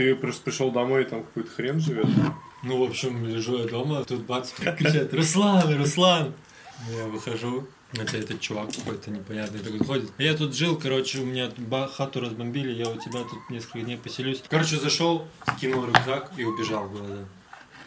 Ты 0.00 0.14
просто 0.16 0.42
пришел 0.44 0.70
домой, 0.70 1.02
и 1.02 1.04
там 1.04 1.22
какой-то 1.22 1.50
хрен 1.50 1.78
живет? 1.78 2.06
Ну, 2.62 2.78
в 2.78 2.88
общем, 2.88 3.22
лежу 3.26 3.58
я 3.58 3.66
дома, 3.66 4.02
тут 4.02 4.20
бац, 4.20 4.50
кричат, 4.52 5.12
Руслан, 5.12 5.76
Руслан! 5.76 6.32
Я 6.96 7.04
выхожу, 7.04 7.66
это 7.92 8.16
этот 8.16 8.40
чувак 8.40 8.70
какой-то 8.74 9.10
непонятный 9.10 9.60
такой 9.60 9.80
ходит. 9.80 10.10
Я 10.16 10.32
тут 10.32 10.56
жил, 10.56 10.78
короче, 10.78 11.18
у 11.18 11.26
меня 11.26 11.50
хату 11.86 12.20
разбомбили, 12.20 12.72
я 12.72 12.88
у 12.88 12.96
тебя 12.96 13.24
тут 13.24 13.50
несколько 13.50 13.80
дней 13.80 13.98
поселюсь. 13.98 14.42
Короче, 14.48 14.78
зашел, 14.78 15.28
скинул 15.54 15.84
рюкзак 15.84 16.32
и 16.38 16.44
убежал 16.44 16.88
было, 16.88 17.28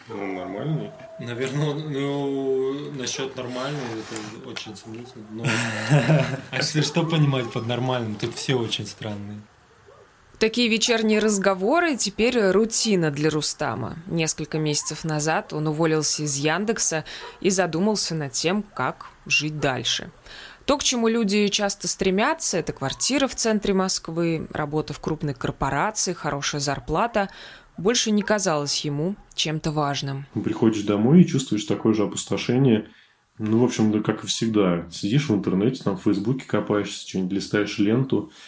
Ну, 0.08 0.34
нормальный. 0.38 0.92
Наверное, 1.20 1.74
ну, 1.74 2.92
насчет 2.92 3.36
нормального, 3.36 3.88
это 3.88 4.50
очень 4.52 4.76
сомнительно. 4.76 5.26
Но... 5.32 5.46
А 6.52 6.62
что 6.62 7.06
понимать 7.06 7.52
под 7.52 7.66
нормальным? 7.66 8.14
Тут 8.14 8.36
все 8.36 8.54
очень 8.54 8.86
странные. 8.86 9.42
Такие 10.40 10.68
вечерние 10.68 11.20
разговоры 11.20 11.96
теперь 11.96 12.38
рутина 12.52 13.12
для 13.12 13.30
Рустама. 13.30 13.96
Несколько 14.08 14.58
месяцев 14.58 15.04
назад 15.04 15.54
он 15.54 15.68
уволился 15.68 16.24
из 16.24 16.36
Яндекса 16.36 17.06
и 17.40 17.50
задумался 17.50 18.14
над 18.16 18.34
тем, 18.34 18.64
как 18.74 19.08
жить 19.26 19.60
дальше. 19.60 20.10
То, 20.66 20.78
к 20.78 20.84
чему 20.84 21.08
люди 21.08 21.48
часто 21.50 21.88
стремятся, 21.88 22.58
это 22.58 22.74
квартира 22.74 23.28
в 23.28 23.36
центре 23.36 23.74
Москвы, 23.74 24.48
работа 24.52 24.94
в 24.94 25.00
крупной 25.00 25.34
корпорации, 25.34 26.14
хорошая 26.14 26.62
зарплата, 26.62 27.30
больше 27.78 28.12
не 28.12 28.22
казалось 28.22 28.84
ему 28.86 29.16
чем-то 29.36 29.72
важным. 29.72 30.26
Приходишь 30.44 30.84
домой 30.84 31.22
и 31.22 31.28
чувствуешь 31.28 31.66
такое 31.66 31.94
же 31.94 32.04
опустошение. 32.04 32.88
Ну, 33.40 33.60
в 33.60 33.64
общем, 33.64 33.92
да, 33.92 34.00
как 34.00 34.24
и 34.24 34.28
всегда. 34.28 34.88
Сидишь 34.92 35.30
в 35.30 35.36
интернете, 35.36 35.84
там 35.84 35.98
в 35.98 36.04
Фейсбуке 36.04 36.46
копаешься, 36.46 37.08
что-нибудь 37.08 37.34
листаешь 37.34 37.78
ленту– 37.78 38.32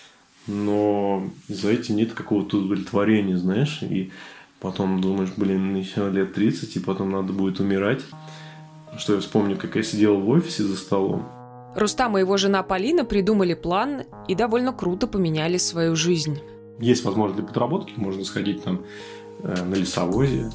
но 0.47 1.27
за 1.47 1.71
этим 1.71 1.95
нет 1.95 2.13
какого-то 2.13 2.57
удовлетворения, 2.57 3.37
знаешь, 3.37 3.79
и 3.81 4.11
потом 4.59 5.01
думаешь, 5.01 5.31
блин, 5.35 5.75
еще 5.75 6.09
лет 6.09 6.33
30, 6.33 6.75
и 6.75 6.79
потом 6.79 7.11
надо 7.11 7.33
будет 7.33 7.59
умирать. 7.59 8.01
Что 8.97 9.15
я 9.15 9.19
вспомню, 9.19 9.57
как 9.57 9.75
я 9.75 9.83
сидел 9.83 10.19
в 10.19 10.29
офисе 10.29 10.63
за 10.63 10.77
столом. 10.77 11.27
Рустам 11.75 12.17
и 12.17 12.21
его 12.21 12.37
жена 12.37 12.63
Полина 12.63 13.03
придумали 13.03 13.53
план 13.53 14.03
и 14.29 14.35
довольно 14.35 14.71
круто 14.71 15.07
поменяли 15.07 15.57
свою 15.57 15.95
жизнь. 15.95 16.39
Есть 16.79 17.03
возможность 17.03 17.39
для 17.39 17.47
подработки, 17.47 17.93
можно 17.97 18.23
сходить 18.23 18.63
там 18.63 18.81
э, 19.43 19.63
на 19.65 19.75
лесовозе, 19.75 20.51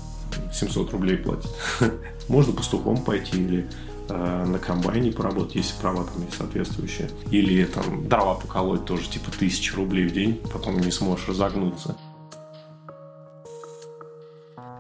700 0.53 0.93
рублей 0.93 1.17
платить. 1.17 1.51
Можно 2.29 2.53
пастухом 2.53 3.03
пойти 3.03 3.43
или 3.43 3.67
Э, 4.11 4.45
на 4.45 4.59
комбайне 4.59 5.13
поработать, 5.13 5.55
если 5.55 5.81
права 5.81 6.05
там 6.05 6.25
есть 6.25 6.37
соответствующие. 6.37 7.11
Или 7.31 7.65
там 7.65 8.09
дрова 8.09 8.35
поколоть 8.35 8.85
тоже 8.85 9.09
типа 9.09 9.31
тысячи 9.31 9.73
рублей 9.75 10.07
в 10.07 10.13
день, 10.13 10.41
потом 10.53 10.79
не 10.81 10.91
сможешь 10.91 11.29
разогнуться. 11.29 11.97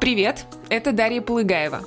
Привет, 0.00 0.46
это 0.70 0.92
Дарья 0.92 1.20
Полыгаева. 1.20 1.82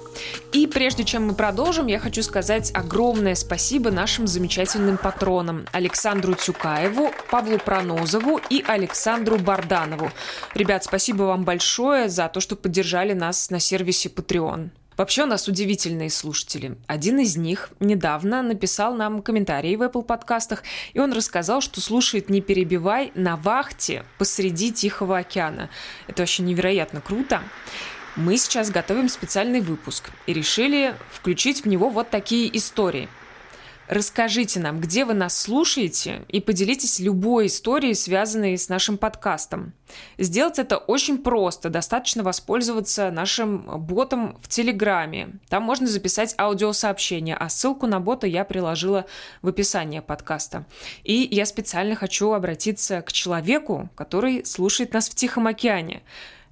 И 0.53 0.67
прежде 0.67 1.03
чем 1.03 1.27
мы 1.27 1.33
продолжим, 1.33 1.87
я 1.87 1.99
хочу 1.99 2.21
сказать 2.21 2.71
огромное 2.73 3.35
спасибо 3.35 3.91
нашим 3.91 4.27
замечательным 4.27 4.97
патронам 4.97 5.65
Александру 5.71 6.35
Тюкаеву, 6.35 7.11
Павлу 7.31 7.57
Пронозову 7.57 8.39
и 8.49 8.63
Александру 8.65 9.37
Барданову. 9.39 10.11
Ребят, 10.53 10.83
спасибо 10.83 11.23
вам 11.23 11.43
большое 11.43 12.07
за 12.07 12.29
то, 12.29 12.39
что 12.39 12.55
поддержали 12.55 13.13
нас 13.13 13.49
на 13.49 13.59
сервисе 13.59 14.09
Patreon. 14.09 14.69
Вообще 14.97 15.23
у 15.23 15.25
нас 15.25 15.47
удивительные 15.47 16.09
слушатели. 16.09 16.77
Один 16.87 17.19
из 17.19 17.35
них 17.35 17.69
недавно 17.79 18.41
написал 18.41 18.93
нам 18.93 19.21
комментарий 19.21 19.75
в 19.75 19.81
Apple 19.81 20.03
подкастах, 20.03 20.63
и 20.93 20.99
он 20.99 21.13
рассказал, 21.13 21.61
что 21.61 21.81
слушает 21.81 22.29
«Не 22.29 22.41
перебивай» 22.41 23.11
на 23.15 23.35
вахте 23.35 24.05
посреди 24.17 24.71
Тихого 24.71 25.19
океана. 25.19 25.69
Это 26.07 26.21
вообще 26.21 26.43
невероятно 26.43 27.01
круто. 27.01 27.41
Мы 28.15 28.37
сейчас 28.37 28.69
готовим 28.69 29.09
специальный 29.09 29.61
выпуск 29.61 30.11
и 30.27 30.33
решили 30.33 30.95
включить 31.11 31.63
в 31.63 31.67
него 31.67 31.89
вот 31.89 32.09
такие 32.09 32.55
истории– 32.55 33.09
Расскажите 33.89 34.61
нам, 34.61 34.79
где 34.79 35.03
вы 35.03 35.13
нас 35.13 35.39
слушаете, 35.39 36.23
и 36.29 36.39
поделитесь 36.39 36.99
любой 36.99 37.47
историей, 37.47 37.93
связанной 37.95 38.57
с 38.57 38.69
нашим 38.69 38.97
подкастом. 38.97 39.73
Сделать 40.17 40.57
это 40.57 40.77
очень 40.77 41.17
просто. 41.17 41.69
Достаточно 41.69 42.23
воспользоваться 42.23 43.11
нашим 43.11 43.79
ботом 43.81 44.37
в 44.41 44.47
Телеграме. 44.47 45.31
Там 45.49 45.63
можно 45.63 45.87
записать 45.87 46.33
аудиосообщение, 46.37 47.35
а 47.35 47.49
ссылку 47.49 47.85
на 47.85 47.99
бота 47.99 48.25
я 48.25 48.45
приложила 48.45 49.05
в 49.41 49.49
описании 49.49 49.99
подкаста. 49.99 50.65
И 51.03 51.27
я 51.29 51.45
специально 51.45 51.95
хочу 51.95 52.31
обратиться 52.31 53.01
к 53.01 53.11
человеку, 53.11 53.89
который 53.95 54.45
слушает 54.45 54.93
нас 54.93 55.09
в 55.09 55.15
Тихом 55.15 55.45
океане. 55.47 56.03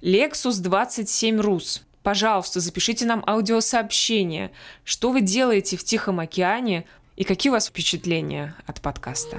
Lexus 0.02 0.60
27 0.60 1.40
Rus. 1.40 1.80
Пожалуйста, 2.02 2.60
запишите 2.60 3.06
нам 3.06 3.24
аудиосообщение. 3.26 4.50
Что 4.84 5.12
вы 5.12 5.20
делаете 5.20 5.76
в 5.76 5.84
Тихом 5.84 6.20
океане? 6.20 6.84
И 7.14 7.24
какие 7.24 7.50
у 7.50 7.52
вас 7.52 7.66
впечатления 7.66 8.56
от 8.66 8.80
подкаста? 8.80 9.36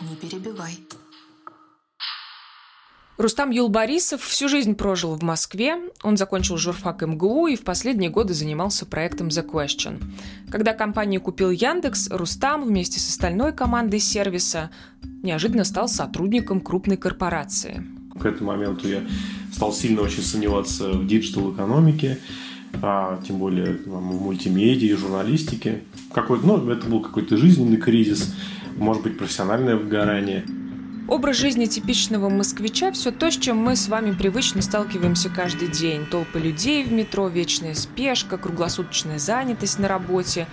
Не 0.00 0.16
перебивай. 0.16 0.78
Рустам 3.18 3.50
Юлбарисов 3.50 4.22
всю 4.22 4.48
жизнь 4.48 4.74
прожил 4.74 5.14
в 5.14 5.22
Москве. 5.22 5.76
Он 6.02 6.16
закончил 6.16 6.56
журфак 6.56 7.02
МГУ 7.02 7.46
и 7.46 7.56
в 7.56 7.62
последние 7.62 8.10
годы 8.10 8.34
занимался 8.34 8.84
проектом 8.84 9.28
The 9.28 9.48
Question. 9.48 10.02
Когда 10.50 10.72
компанию 10.72 11.20
купил 11.20 11.50
Яндекс, 11.50 12.08
Рустам 12.10 12.64
вместе 12.64 12.98
с 12.98 13.08
остальной 13.08 13.52
командой 13.52 14.00
сервиса 14.00 14.70
неожиданно 15.22 15.62
стал 15.62 15.86
сотрудником 15.86 16.60
крупной 16.60 16.96
корпорации. 16.96 17.84
К 18.18 18.26
этому 18.26 18.50
моменту 18.50 18.88
я 18.88 19.06
стал 19.52 19.72
сильно 19.72 20.02
очень 20.02 20.22
сомневаться 20.22 20.90
в 20.90 21.06
диджитал-экономике 21.06 22.18
а, 22.80 23.20
тем 23.26 23.38
более 23.38 23.74
там, 23.74 24.10
в 24.10 24.22
мультимедии, 24.22 24.94
журналистике. 24.94 25.82
Какой, 26.12 26.40
ну, 26.42 26.70
это 26.70 26.86
был 26.86 27.00
какой-то 27.00 27.36
жизненный 27.36 27.76
кризис, 27.76 28.34
может 28.76 29.02
быть, 29.02 29.18
профессиональное 29.18 29.76
выгорание. 29.76 30.44
Образ 31.08 31.36
жизни 31.36 31.66
типичного 31.66 32.28
москвича– 32.28 32.90
все 32.92 33.10
то, 33.10 33.30
с 33.30 33.36
чем 33.36 33.58
мы 33.58 33.76
с 33.76 33.88
вами 33.88 34.12
привычно 34.12 34.62
сталкиваемся 34.62 35.28
каждый 35.28 35.68
день. 35.68 36.06
Толпы 36.06 36.38
людей 36.38 36.84
в 36.84 36.92
метро, 36.92 37.28
вечная 37.28 37.74
спешка, 37.74 38.38
круглосуточная 38.38 39.18
занятость 39.18 39.78
на 39.78 39.88
работе. 39.88 40.46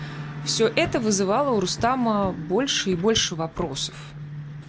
Все 0.45 0.67
это 0.67 0.99
вызывало 0.99 1.55
у 1.55 1.59
Рустама 1.59 2.31
больше 2.31 2.91
и 2.91 2.95
больше 2.95 3.35
вопросов. 3.35 3.95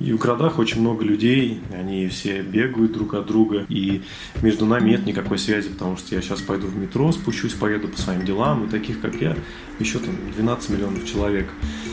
И 0.00 0.14
в 0.14 0.18
городах 0.18 0.58
очень 0.58 0.80
много 0.80 1.04
людей, 1.04 1.60
они 1.72 2.08
все 2.08 2.40
бегают 2.40 2.92
друг 2.92 3.12
от 3.12 3.26
друга, 3.26 3.66
и 3.68 4.00
между 4.40 4.64
нами 4.64 4.90
нет 4.90 5.04
никакой 5.04 5.38
связи, 5.38 5.68
потому 5.68 5.98
что 5.98 6.14
я 6.14 6.22
сейчас 6.22 6.40
пойду 6.40 6.68
в 6.68 6.76
метро, 6.76 7.12
спущусь, 7.12 7.52
поеду 7.52 7.88
по 7.88 7.98
своим 7.98 8.24
делам, 8.24 8.64
и 8.64 8.70
таких, 8.70 9.00
как 9.00 9.20
я, 9.20 9.36
еще 9.78 9.98
там 9.98 10.14
12 10.34 10.70
миллионов 10.70 11.06
человек 11.06 11.50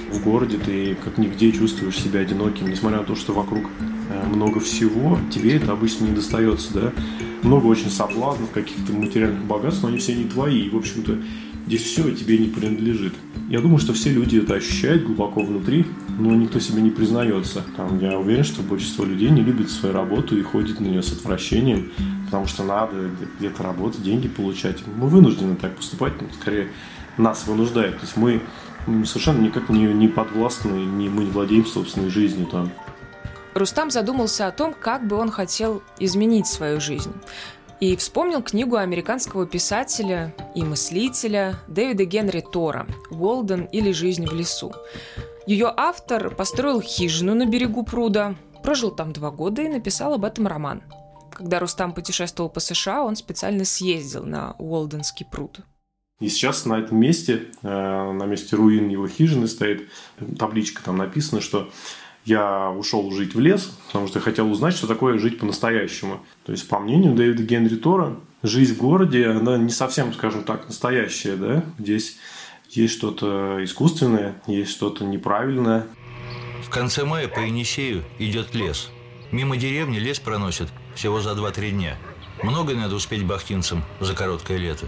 в 0.09 0.23
городе, 0.23 0.57
ты 0.57 0.95
как 1.03 1.17
нигде 1.17 1.51
чувствуешь 1.51 1.97
себя 1.97 2.21
одиноким, 2.21 2.69
несмотря 2.69 2.99
на 2.99 3.03
то, 3.03 3.15
что 3.15 3.33
вокруг 3.33 3.65
э, 4.09 4.27
много 4.33 4.61
всего, 4.61 5.19
тебе 5.29 5.57
это 5.57 5.73
обычно 5.73 6.05
не 6.05 6.15
достается, 6.15 6.73
да, 6.73 6.93
много 7.43 7.65
очень 7.65 7.89
соблазнов, 7.89 8.51
каких-то 8.51 8.93
материальных 8.93 9.43
богатств, 9.43 9.83
но 9.83 9.89
они 9.89 9.97
все 9.97 10.15
не 10.15 10.23
твои, 10.23 10.61
и, 10.61 10.69
в 10.69 10.77
общем-то, 10.77 11.17
здесь 11.67 11.83
все 11.83 12.11
тебе 12.11 12.37
не 12.37 12.47
принадлежит. 12.47 13.13
Я 13.49 13.59
думаю, 13.59 13.77
что 13.77 13.93
все 13.93 14.09
люди 14.09 14.37
это 14.37 14.55
ощущают 14.55 15.03
глубоко 15.03 15.41
внутри, 15.41 15.85
но 16.17 16.33
никто 16.33 16.59
себе 16.59 16.81
не 16.81 16.89
признается. 16.89 17.63
Там, 17.75 17.99
я 17.99 18.17
уверен, 18.17 18.43
что 18.43 18.61
большинство 18.61 19.05
людей 19.05 19.29
не 19.29 19.41
любит 19.41 19.69
свою 19.69 19.93
работу 19.93 20.37
и 20.37 20.41
ходит 20.41 20.79
на 20.79 20.85
нее 20.85 21.03
с 21.03 21.11
отвращением, 21.11 21.91
потому 22.25 22.47
что 22.47 22.63
надо 22.63 23.09
где-то 23.37 23.63
работать, 23.63 24.01
деньги 24.01 24.27
получать. 24.27 24.77
Мы 24.95 25.07
вынуждены 25.07 25.55
так 25.55 25.75
поступать, 25.75 26.13
но 26.21 26.27
скорее 26.39 26.69
нас 27.17 27.45
вынуждает. 27.45 27.95
То 27.95 28.05
есть 28.05 28.17
мы 28.17 28.41
совершенно 29.05 29.41
никак 29.41 29.69
не, 29.69 29.85
не 29.85 30.07
подвластны, 30.07 30.71
не, 30.71 31.09
мы 31.09 31.25
не 31.25 31.31
владеем 31.31 31.65
собственной 31.65 32.09
жизнью 32.09 32.47
там. 32.47 32.71
Рустам 33.53 33.89
задумался 33.91 34.47
о 34.47 34.51
том, 34.51 34.73
как 34.73 35.05
бы 35.07 35.15
он 35.15 35.31
хотел 35.31 35.81
изменить 35.99 36.47
свою 36.47 36.79
жизнь 36.79 37.11
и 37.79 37.95
вспомнил 37.95 38.41
книгу 38.41 38.75
американского 38.75 39.45
писателя 39.45 40.33
и 40.55 40.63
мыслителя 40.63 41.59
Дэвида 41.67 42.05
Генри 42.05 42.41
Тора 42.41 42.87
«Уолден 43.11 43.65
или 43.65 43.91
жизнь 43.91 44.25
в 44.25 44.33
лесу». 44.33 44.73
Ее 45.45 45.71
автор 45.75 46.33
построил 46.33 46.81
хижину 46.81 47.35
на 47.35 47.45
берегу 47.45 47.83
пруда, 47.83 48.35
прожил 48.63 48.91
там 48.91 49.13
два 49.13 49.31
года 49.31 49.61
и 49.61 49.69
написал 49.69 50.13
об 50.13 50.25
этом 50.25 50.47
роман. 50.47 50.83
Когда 51.31 51.59
Рустам 51.59 51.93
путешествовал 51.93 52.49
по 52.49 52.59
США, 52.59 53.03
он 53.03 53.15
специально 53.15 53.63
съездил 53.63 54.25
на 54.25 54.55
Уолденский 54.57 55.25
пруд. 55.25 55.59
И 56.19 56.29
сейчас 56.29 56.65
на 56.65 56.79
этом 56.79 56.97
месте, 56.97 57.45
э, 57.61 57.67
на 57.67 58.25
месте 58.25 58.55
руин 58.55 58.89
его 58.89 59.07
хижины 59.07 59.47
стоит 59.47 59.87
табличка, 60.39 60.83
там 60.83 60.97
написано, 60.97 61.41
что 61.41 61.69
я 62.27 62.71
ушел 62.71 63.09
жить 63.11 63.33
в 63.35 63.39
лес, 63.39 63.71
потому 63.87 64.07
что 64.07 64.19
хотел 64.19 64.51
узнать, 64.51 64.75
что 64.75 64.85
такое 64.85 65.17
жить 65.17 65.39
по-настоящему. 65.39 66.19
То 66.45 66.51
есть, 66.51 66.67
по 66.67 66.77
мнению 66.77 67.15
Дэвида 67.15 67.43
Генри 67.43 67.75
Тора, 67.77 68.17
жизнь 68.43 68.75
в 68.75 68.77
городе, 68.77 69.27
она 69.27 69.57
не 69.57 69.69
совсем, 69.69 70.13
скажем 70.13 70.43
так, 70.43 70.67
настоящая. 70.67 71.37
Да? 71.37 71.63
Здесь 71.79 72.17
есть 72.69 72.93
что-то 72.93 73.63
искусственное, 73.63 74.35
есть 74.45 74.71
что-то 74.71 75.05
неправильное. 75.05 75.87
В 76.65 76.69
конце 76.69 77.05
мая 77.05 77.29
по 77.29 77.39
Енисею 77.39 78.03
идет 78.19 78.53
лес. 78.53 78.89
Мимо 79.31 79.55
деревни 79.55 79.97
лес 79.97 80.19
проносит 80.19 80.67
всего 80.95 81.21
за 81.21 81.31
2-3 81.31 81.71
дня. 81.71 81.97
Много 82.43 82.75
надо 82.75 82.95
успеть 82.95 83.25
бахтинцам 83.25 83.83
за 84.01 84.13
короткое 84.13 84.57
лето. 84.57 84.85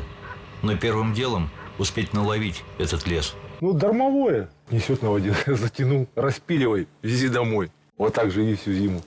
Но 0.62 0.76
первым 0.76 1.14
делом 1.14 1.50
успеть 1.78 2.14
наловить 2.14 2.64
этот 2.78 3.08
лес. 3.08 3.34
Ну, 3.62 3.74
дармовое. 3.74 4.50
Несет 4.72 5.02
на 5.02 5.12
воде. 5.12 5.34
Затянул. 5.48 6.08
Распиливай. 6.16 6.88
Вези 7.02 7.30
домой. 7.30 7.72
Вот 7.98 8.14
так 8.14 8.32
живи 8.32 8.56
всю 8.56 8.74
зиму. 8.74 9.02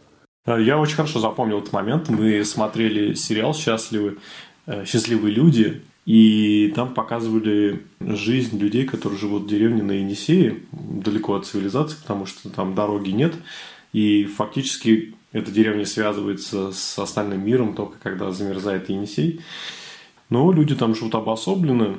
Э, 0.45 0.61
я 0.61 0.79
очень 0.79 0.97
хорошо 0.97 1.21
запомнил 1.21 1.59
этот 1.59 1.73
момент. 1.73 2.09
Мы 2.09 2.45
смотрели 2.45 3.15
сериал 3.15 3.55
«Счастливы», 3.55 4.19
э, 4.67 4.85
«Счастливые 4.85 5.35
люди», 5.35 5.83
и 6.05 6.73
там 6.75 6.95
показывали 6.95 7.85
жизнь 8.01 8.59
людей, 8.59 8.85
которые 8.85 9.19
живут 9.19 9.45
в 9.45 9.49
деревне 9.49 9.83
на 9.83 9.93
Енисее, 9.93 10.59
далеко 10.73 11.37
от 11.37 11.47
цивилизации, 11.47 11.97
потому 12.03 12.27
что 12.27 12.51
там 12.51 12.75
дороги 12.75 13.11
нет. 13.11 13.35
И 13.93 14.25
фактически 14.25 15.15
эта 15.31 15.51
деревня 15.53 15.87
связывается 15.87 16.73
с 16.73 16.99
остальным 16.99 17.45
миром 17.45 17.75
только 17.75 17.99
когда 18.03 18.33
замерзает 18.33 18.89
Енисей. 18.89 19.41
Но 20.29 20.51
люди 20.51 20.75
там 20.75 20.95
живут 20.95 21.15
обособленно 21.15 21.99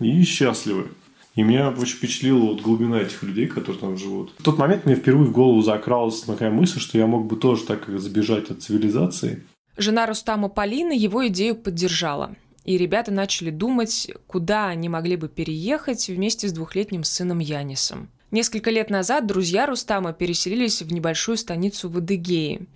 и 0.00 0.22
счастливы. 0.24 0.88
И 1.34 1.42
меня 1.42 1.70
очень 1.70 1.96
впечатлила 1.96 2.38
вот 2.38 2.60
глубина 2.60 3.00
этих 3.00 3.22
людей, 3.22 3.46
которые 3.46 3.80
там 3.80 3.96
живут. 3.96 4.32
В 4.38 4.42
тот 4.42 4.56
момент 4.56 4.86
мне 4.86 4.94
впервые 4.94 5.28
в 5.28 5.32
голову 5.32 5.62
закралась 5.62 6.20
такая 6.20 6.50
мысль, 6.50 6.78
что 6.78 6.96
я 6.96 7.06
мог 7.06 7.26
бы 7.26 7.36
тоже 7.36 7.64
так 7.64 7.88
сбежать 7.88 8.50
от 8.50 8.62
цивилизации. 8.62 9.44
Жена 9.76 10.06
Рустама 10.06 10.48
Полина 10.48 10.92
его 10.92 11.26
идею 11.26 11.56
поддержала. 11.56 12.36
И 12.64 12.78
ребята 12.78 13.10
начали 13.10 13.50
думать, 13.50 14.10
куда 14.26 14.68
они 14.68 14.88
могли 14.88 15.16
бы 15.16 15.28
переехать 15.28 16.08
вместе 16.08 16.48
с 16.48 16.52
двухлетним 16.52 17.04
сыном 17.04 17.40
Янисом. 17.40 18.08
Несколько 18.30 18.70
лет 18.70 18.88
назад 18.88 19.26
друзья 19.26 19.66
Рустама 19.66 20.12
переселились 20.12 20.82
в 20.82 20.92
небольшую 20.92 21.36
станицу 21.36 21.88
в 21.88 21.98
Адыгее. 21.98 22.66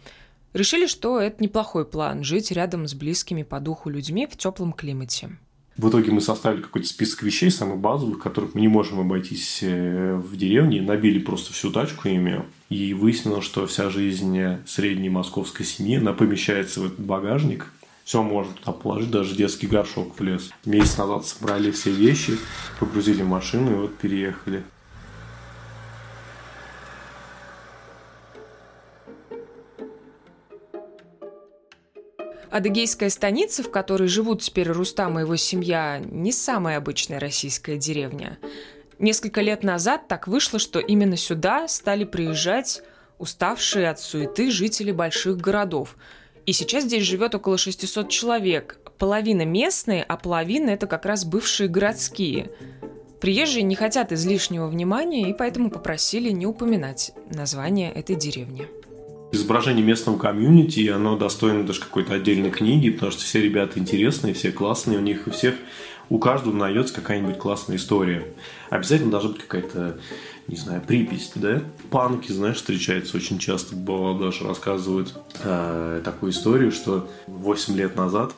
Решили, 0.53 0.87
что 0.87 1.21
это 1.21 1.43
неплохой 1.43 1.87
план– 1.87 2.23
жить 2.25 2.51
рядом 2.51 2.87
с 2.87 2.95
близкими 2.95 3.45
по 3.45 3.61
духу 3.61 3.89
людьми 3.89 4.27
в 4.31 4.37
теплом 4.37 4.73
климате. 4.73 5.39
В 5.79 5.89
итоге 5.89 6.11
мы 6.11 6.21
составили 6.21 6.61
какой-то 6.61 6.89
список 6.89 7.23
вещей, 7.23 7.51
самых 7.51 7.79
базовых, 7.79 8.19
которых 8.19 8.55
мы 8.55 8.61
не 8.61 8.69
можем 8.69 8.99
обойтись 8.99 9.61
э, 9.63 10.15
в 10.17 10.37
деревне. 10.37 10.83
Набили 10.83 11.21
просто 11.21 11.53
всю 11.53 11.71
тачку 11.71 12.09
ими. 12.09 12.43
И 12.69 12.95
выяснилось, 12.95 13.45
что 13.45 13.65
вся 13.67 13.89
жизнь 13.89 14.39
средней 14.67 15.09
московской 15.09 15.65
семьи, 15.65 15.97
она 15.97 16.13
помещается 16.13 16.81
в 16.81 16.87
этот 16.87 17.01
багажник. 17.01 17.73
Все 18.05 18.23
можно 18.23 18.55
туда 18.55 18.73
положить, 18.73 19.11
даже 19.11 19.37
детский 19.37 19.69
горшок 19.69 20.19
в 20.19 20.23
лес. 20.23 20.51
Месяц 20.65 20.99
назад 20.99 21.27
собрали 21.27 21.71
все 21.71 21.93
вещи, 21.93 22.39
погрузили 22.81 23.23
в 23.23 23.29
машину 23.29 23.71
и 23.71 23.75
вот 23.75 23.97
переехали. 23.99 24.65
Адыгейская 32.50 33.11
станица, 33.11 33.62
в 33.62 33.71
которой 33.71 34.09
живут 34.09 34.43
теперь 34.43 34.69
Рустам 34.69 35.19
и 35.19 35.23
его 35.23 35.37
семья, 35.37 36.00
не 36.05 36.33
самая 36.33 36.79
обычная 36.79 37.21
российская 37.21 37.77
деревня. 37.77 38.39
Несколько 38.99 39.43
лет 39.43 39.62
назад 39.62 40.09
так 40.09 40.27
вышло, 40.27 40.59
что 40.59 40.81
именно 40.81 41.17
сюда 41.17 41.69
стали 41.69 42.05
приезжать 42.05 42.83
уставшие 43.19 43.91
от 43.91 44.00
суеты 44.00 44.50
жители 44.50 44.93
больших 44.93 45.37
городов. 45.37 45.97
И 46.47 46.53
сейчас 46.53 46.85
здесь 46.85 47.05
живет 47.05 47.35
около 47.35 47.59
600 47.59 48.09
человек. 48.09 48.79
Половина 48.97 49.45
местные, 49.45 50.03
а 50.03 50.17
половина 50.17 50.71
это 50.71 50.87
как 50.87 51.05
раз 51.05 51.25
бывшие 51.25 51.69
городские. 51.69 52.50
Приезжие 53.21 53.62
не 53.62 53.75
хотят 53.75 54.12
излишнего 54.12 54.69
внимания 54.69 55.29
и 55.29 55.35
поэтому 55.35 55.71
попросили 55.71 56.31
не 56.31 56.47
упоминать 56.47 57.12
название 57.31 57.93
этой 57.93 58.17
деревни 58.17 58.67
изображение 59.33 59.85
местного 59.85 60.19
комьюнити, 60.19 60.81
и 60.81 60.89
оно 60.89 61.17
достойно 61.17 61.67
даже 61.67 61.81
какой-то 61.81 62.15
отдельной 62.15 62.51
книги, 62.51 62.91
потому 62.91 63.13
что 63.13 63.23
все 63.23 63.43
ребята 63.43 63.79
интересные, 63.79 64.35
все 64.35 64.53
классные, 64.53 64.99
у 64.99 65.03
них 65.03 65.27
у 65.27 65.31
всех, 65.31 65.55
у 66.11 66.19
каждого 66.19 66.55
найдется 66.55 66.95
какая-нибудь 66.95 67.39
классная 67.39 67.77
история. 67.77 68.25
Обязательно 68.71 69.11
должна 69.11 69.31
быть 69.31 69.43
какая-то, 69.43 69.99
не 70.47 70.57
знаю, 70.57 70.81
припись, 70.87 71.33
да? 71.35 71.63
Панки, 71.91 72.33
знаешь, 72.33 72.57
встречаются 72.57 73.17
очень 73.17 73.39
часто, 73.39 73.77
бывало 73.77 74.19
даже 74.19 74.45
рассказывают 74.45 75.15
э, 75.43 76.01
такую 76.03 76.33
историю, 76.33 76.73
что 76.73 77.09
8 77.27 77.77
лет 77.77 77.97
назад 77.97 78.33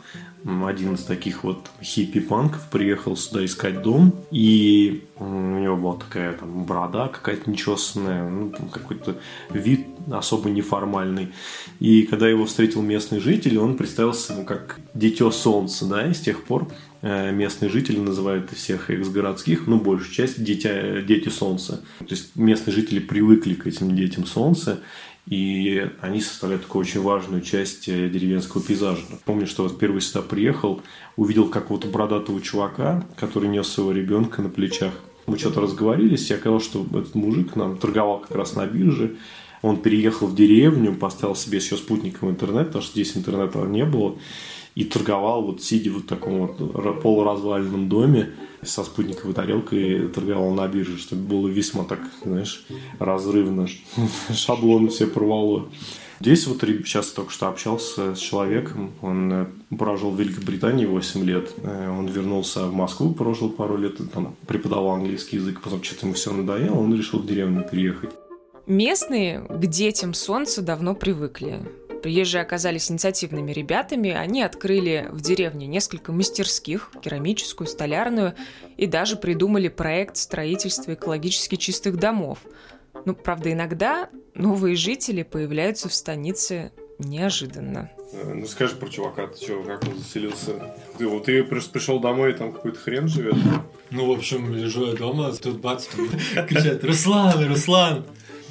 один 0.45 0.95
из 0.95 1.05
таких 1.05 1.45
вот 1.45 1.71
хиппи-панков 1.83 2.71
приехал 2.71 3.17
сюда 3.17 3.45
искать 3.45 3.83
дом, 3.83 4.15
и 4.31 5.05
у 5.19 5.25
него 5.25 5.77
была 5.77 5.97
такая 5.97 6.33
там 6.33 6.65
борода 6.65 7.09
какая-то 7.09 7.51
нечесанная, 7.51 8.29
ну, 8.29 8.51
какой-то 8.51 9.17
вид 9.51 9.87
особо 10.11 10.51
неформальный. 10.51 11.29
И 11.79 12.03
когда 12.03 12.29
его 12.29 12.47
встретил 12.47 12.83
местный 12.83 13.21
житель, 13.21 13.59
он 13.59 13.77
представился 13.77 14.33
ему 14.33 14.45
как 14.45 14.81
дитё 14.95 15.31
солнца, 15.31 15.87
да, 15.87 16.07
и 16.07 16.15
с 16.15 16.21
тех 16.21 16.45
пор 16.45 16.69
э, 17.03 17.33
местные 17.33 17.71
жители 17.71 17.99
называют 17.99 18.51
всех 18.51 18.91
экс-городских, 18.91 19.67
ну, 19.67 19.79
большую 19.79 20.13
часть, 20.13 20.43
дитя, 20.43 21.01
дети 21.03 21.29
солнца. 21.29 21.83
То 21.99 22.11
есть 22.11 22.37
местные 22.37 22.75
жители 22.75 22.99
привыкли 22.99 23.55
к 23.55 23.67
этим 23.67 23.95
детям 23.95 24.27
солнца, 24.27 24.81
и 25.27 25.89
они 26.01 26.21
составляют 26.21 26.65
такую 26.65 26.83
очень 26.83 27.01
важную 27.01 27.43
часть 27.43 27.89
э, 27.89 28.09
деревенского 28.09 28.63
пейзажа. 28.63 29.03
Помню, 29.25 29.47
что 29.47 29.63
вот 29.63 29.79
первый 29.79 30.01
сюда 30.01 30.23
приехал, 30.23 30.83
увидел 31.17 31.49
какого-то 31.49 31.89
бородатого 31.89 32.41
чувака, 32.41 33.05
который 33.17 33.49
нес 33.49 33.69
своего 33.69 33.93
ребенка 33.93 34.43
на 34.43 34.49
плечах. 34.49 34.93
Мы 35.27 35.39
что-то 35.39 35.61
разговорились, 35.61 36.31
и 36.31 36.35
оказалось, 36.35 36.65
что 36.65 36.85
этот 36.85 37.15
мужик 37.15 37.55
нам 37.55 37.79
торговал 37.79 38.19
как 38.19 38.37
раз 38.37 38.57
на 38.57 38.67
бирже. 38.67 39.17
Он 39.63 39.77
переехал 39.77 40.27
в 40.27 40.35
деревню, 40.35 40.95
поставил 40.95 41.35
себе 41.35 41.59
еще 41.59 41.77
спутниковый 41.77 42.33
интернет, 42.33 42.69
потому 42.69 42.83
что 42.83 42.93
здесь 42.93 43.17
интернета 43.17 43.59
не 43.61 43.85
было, 43.85 44.17
и 44.75 44.85
торговал, 44.85 45.43
вот 45.43 45.63
сидя 45.63 45.91
вот 45.91 46.05
в 46.05 46.07
таком 46.07 46.47
вот 46.47 47.03
полуразваленном 47.03 47.89
доме, 47.89 48.31
со 48.63 48.85
спутниковой 48.85 49.35
тарелкой 49.35 50.09
торговал 50.09 50.51
на 50.53 50.67
бирже, 50.69 50.99
что 50.99 51.17
было 51.17 51.49
весьма 51.49 51.85
так, 51.85 52.01
знаешь, 52.25 52.67
разрывно. 52.99 53.67
Шаблоны 54.33 54.89
все 54.89 55.07
порвало. 55.07 55.69
Здесь 56.21 56.47
вот 56.47 56.61
сейчас 56.61 57.09
только 57.09 57.33
что 57.33 57.49
общался 57.49 58.15
с 58.15 58.19
человеком, 58.19 58.91
он 59.01 59.33
э, 59.33 59.47
прожил 59.75 60.11
в 60.11 60.21
Великобритании 60.21 60.85
8 60.85 61.25
лет, 61.25 61.55
э, 61.63 61.89
он 61.89 62.09
вернулся 62.09 62.67
в 62.67 62.75
Москву, 62.75 63.15
прожил 63.15 63.49
пару 63.49 63.79
лет, 63.79 63.97
там 64.13 64.37
преподавал 64.47 64.91
английский 64.91 65.37
язык, 65.37 65.63
потом 65.63 65.83
что-то 65.83 66.05
ему 66.05 66.15
все 66.15 66.31
надоело, 66.31 66.77
он 66.77 66.95
решил 66.95 67.21
в 67.21 67.27
деревню 67.27 67.65
переехать. 67.71 68.11
Местные 68.71 69.41
к 69.41 69.67
детям 69.67 70.15
солнца 70.15 70.63
давно 70.63 70.95
привыкли. 70.95 71.61
Приезжие 72.05 72.41
оказались 72.41 72.89
инициативными 72.89 73.51
ребятами, 73.51 74.11
они 74.11 74.45
открыли 74.45 75.09
в 75.11 75.21
деревне 75.23 75.67
несколько 75.67 76.13
мастерских, 76.13 76.93
керамическую, 77.03 77.67
столярную, 77.67 78.37
и 78.77 78.87
даже 78.87 79.17
придумали 79.17 79.67
проект 79.67 80.19
строительства 80.19 80.95
экологически 80.95 81.57
чистых 81.57 81.97
домов. 81.97 82.39
Ну, 83.07 83.17
правда, 83.17 83.53
иногда 83.53 84.09
новые 84.35 84.77
жители 84.77 85.25
появляются 85.25 85.89
в 85.89 85.93
станице 85.93 86.71
неожиданно. 87.01 87.91
Э, 88.13 88.35
ну 88.35 88.47
скажи 88.47 88.77
про 88.77 88.89
чувака, 88.89 89.27
ты 89.27 89.43
что, 89.43 89.65
как 89.65 89.83
он 89.83 89.99
заселился? 89.99 90.77
Ты, 90.97 91.09
вот 91.09 91.25
ты 91.25 91.43
пришел 91.43 91.99
домой, 91.99 92.31
и 92.31 92.35
там 92.35 92.53
какой-то 92.53 92.79
хрен 92.79 93.09
живет? 93.09 93.35
Ну, 93.91 94.07
в 94.07 94.17
общем, 94.17 94.55
лежу 94.55 94.87
я 94.87 94.95
дома, 94.95 95.33
тут 95.33 95.59
бац, 95.59 95.89
кричат, 96.49 96.85
Руслан, 96.85 97.49
Руслан! 97.49 98.07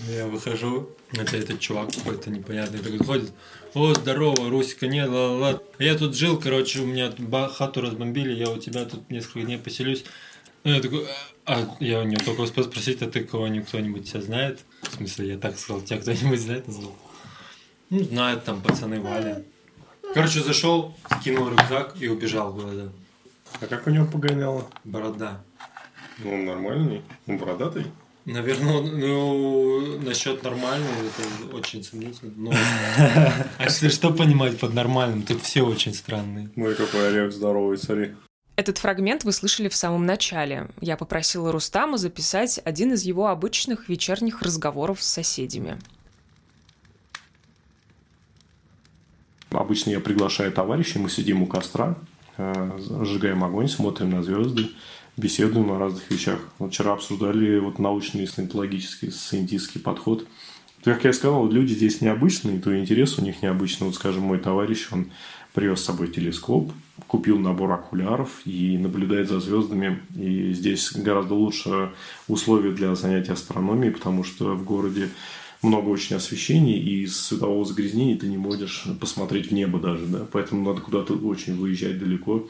Я 0.07 0.27
выхожу, 0.27 0.89
это 1.11 1.35
этот 1.35 1.59
чувак 1.59 1.93
какой-то 1.93 2.29
непонятный 2.29 2.79
такой 2.79 2.99
ходит. 2.99 3.31
О, 3.73 3.93
здорово, 3.93 4.49
Русика, 4.49 4.87
нет, 4.87 5.09
ла 5.09 5.31
ла 5.37 5.61
Я 5.77 5.95
тут 5.95 6.15
жил, 6.15 6.39
короче, 6.39 6.79
у 6.79 6.85
меня 6.85 7.11
хату 7.49 7.81
разбомбили, 7.81 8.33
я 8.33 8.49
у 8.49 8.57
тебя 8.57 8.85
тут 8.85 9.09
несколько 9.09 9.41
дней 9.41 9.57
поселюсь. 9.57 10.05
Ну, 10.63 10.73
я 10.73 10.81
такой, 10.81 11.05
а 11.45 11.67
я 11.79 11.99
у 11.99 12.03
него 12.03 12.21
только 12.23 12.41
успел 12.41 12.63
спросить, 12.63 13.01
а 13.01 13.09
ты 13.09 13.23
кого-нибудь 13.23 13.67
кто-нибудь 13.67 14.09
тебя 14.09 14.21
знает? 14.21 14.59
В 14.83 14.95
смысле, 14.95 15.29
я 15.29 15.37
так 15.37 15.57
сказал, 15.59 15.81
тебя 15.81 15.99
кто-нибудь 15.99 16.39
знает? 16.39 16.67
Назвал. 16.67 16.95
Ну, 17.89 18.03
знает 18.03 18.43
там 18.45 18.61
пацаны 18.61 19.01
Валя. 19.01 19.43
Короче, 20.13 20.41
зашел, 20.41 20.95
скинул 21.19 21.49
рюкзак 21.49 21.95
и 21.99 22.07
убежал 22.07 22.53
куда-то. 22.53 22.91
А 23.59 23.65
как 23.67 23.87
у 23.87 23.89
него 23.89 24.05
погоняло? 24.05 24.65
Борода. 24.83 25.43
Ну, 26.19 26.33
он 26.33 26.45
нормальный, 26.45 27.01
он 27.27 27.37
бородатый. 27.37 27.85
Наверное, 28.25 28.81
ну, 28.81 29.99
насчет 30.01 30.43
нормального, 30.43 30.93
это 30.93 31.55
очень 31.55 31.83
сомнительно. 31.83 32.31
Но... 32.35 32.51
А 33.57 33.69
что 33.69 34.11
понимать 34.11 34.59
под 34.59 34.73
нормальным? 34.73 35.23
Тут 35.23 35.41
все 35.41 35.61
очень 35.63 35.93
странные. 35.93 36.49
Ну 36.55 36.69
и 36.69 36.75
какой 36.75 37.07
Олег 37.07 37.31
здоровый, 37.31 37.77
цари. 37.77 38.15
Этот 38.55 38.77
фрагмент 38.77 39.23
вы 39.23 39.31
слышали 39.31 39.69
в 39.69 39.75
самом 39.75 40.05
начале. 40.05 40.67
Я 40.81 40.97
попросила 40.97 41.51
Рустама 41.51 41.97
записать 41.97 42.59
один 42.65 42.91
из 42.91 43.03
его 43.03 43.27
обычных 43.27 43.87
вечерних 43.87 44.41
разговоров 44.41 45.01
с 45.01 45.07
соседями. 45.07 45.79
Обычно 49.49 49.91
я 49.91 49.99
приглашаю 50.01 50.51
товарищей, 50.51 50.99
мы 50.99 51.09
сидим 51.09 51.41
у 51.41 51.47
костра, 51.47 51.95
э, 52.37 52.79
сжигаем 53.03 53.43
огонь, 53.45 53.69
смотрим 53.69 54.11
на 54.11 54.23
звезды, 54.23 54.71
беседуем 55.19 55.71
о 55.71 55.79
разных 55.79 56.09
вещах. 56.09 56.39
Вот 56.57 56.73
вчера 56.73 56.93
обсуждали 56.93 57.59
вот 57.59 57.77
научный, 57.77 58.27
саентологический, 58.27 59.11
сcientистский 59.11 59.81
подход 59.81 60.25
Как 60.83 61.03
я 61.03 61.11
сказал, 61.13 61.49
люди 61.49 61.73
здесь 61.73 62.01
необычные, 62.01 62.59
то 62.59 62.77
интерес 62.77 63.17
у 63.17 63.21
них 63.21 63.41
необычный. 63.41 63.87
Вот, 63.87 63.95
скажем, 63.95 64.23
мой 64.23 64.39
товарищ, 64.39 64.87
он 64.91 65.11
привез 65.53 65.81
с 65.81 65.85
собой 65.85 66.07
телескоп, 66.07 66.71
купил 67.07 67.37
набор 67.37 67.71
окуляров 67.71 68.41
и 68.45 68.77
наблюдает 68.77 69.27
за 69.27 69.39
звездами. 69.39 69.99
И 70.15 70.53
здесь 70.53 70.93
гораздо 70.93 71.33
лучше 71.33 71.91
условия 72.27 72.71
для 72.71 72.95
занятия 72.95 73.33
астрономией, 73.33 73.91
потому 73.91 74.23
что 74.23 74.55
в 74.55 74.63
городе 74.63 75.09
много 75.61 75.89
очень 75.89 76.15
освещений, 76.15 76.79
и 76.79 77.03
из 77.03 77.19
светового 77.19 77.65
загрязнения 77.65 78.17
ты 78.17 78.27
не 78.27 78.37
можешь 78.37 78.85
посмотреть 79.01 79.49
в 79.49 79.53
небо 79.53 79.79
даже, 79.79 80.05
да, 80.05 80.25
поэтому 80.31 80.63
надо 80.69 80.81
куда-то 80.81 81.13
очень 81.15 81.57
выезжать 81.57 81.99
далеко. 81.99 82.47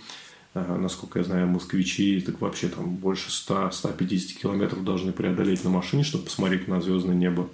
Насколько 0.53 1.19
я 1.19 1.25
знаю, 1.25 1.47
москвичи 1.47 2.19
так 2.21 2.41
вообще 2.41 2.69
там 2.69 2.95
больше 2.95 3.29
100-150 3.29 4.41
километров 4.41 4.83
должны 4.83 5.11
преодолеть 5.11 5.63
на 5.63 5.69
машине, 5.69 6.03
чтобы 6.03 6.25
посмотреть 6.25 6.67
на 6.67 6.81
звездное 6.81 7.15
небо. 7.15 7.49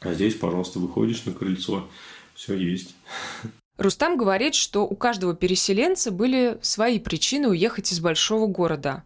А 0.00 0.12
здесь, 0.14 0.34
пожалуйста, 0.34 0.78
выходишь 0.80 1.24
на 1.24 1.32
крыльцо, 1.32 1.88
все 2.34 2.54
есть. 2.54 2.94
Рустам 3.76 4.16
говорит, 4.16 4.54
что 4.54 4.86
у 4.86 4.96
каждого 4.96 5.34
переселенца 5.34 6.10
были 6.10 6.58
свои 6.62 6.98
причины 6.98 7.48
уехать 7.48 7.92
из 7.92 8.00
большого 8.00 8.46
города. 8.46 9.04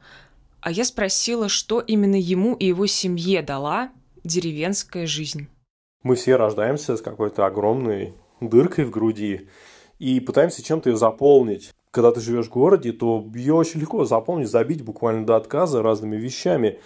А 0.60 0.70
я 0.70 0.84
спросила, 0.84 1.48
что 1.48 1.80
именно 1.80 2.16
ему 2.16 2.54
и 2.54 2.66
его 2.66 2.86
семье 2.86 3.42
дала 3.42 3.90
деревенская 4.24 5.06
жизнь. 5.06 5.48
Мы 6.02 6.16
все 6.16 6.36
рождаемся 6.36 6.96
с 6.96 7.02
какой-то 7.02 7.44
огромной 7.44 8.14
дыркой 8.40 8.84
в 8.84 8.90
груди 8.90 9.48
и 9.98 10.20
пытаемся 10.20 10.62
чем-то 10.62 10.90
ее 10.90 10.96
заполнить. 10.96 11.72
Когда 11.94 12.10
ты 12.10 12.20
живешь 12.20 12.46
в 12.46 12.50
городе, 12.50 12.90
то 12.90 13.24
ее 13.36 13.54
очень 13.54 13.78
легко 13.78 14.04
заполнить, 14.04 14.50
забить 14.50 14.82
буквально 14.82 15.24
до 15.24 15.36
отказа 15.36 15.80
разными 15.80 16.16
вещами 16.16 16.80